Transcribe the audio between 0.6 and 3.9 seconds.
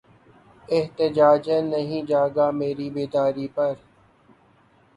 احتجاجاً نہیں جاگا مری بیداری پر